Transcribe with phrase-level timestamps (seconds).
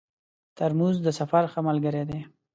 [0.57, 2.19] ترموز د سفر ښه ملګری دی.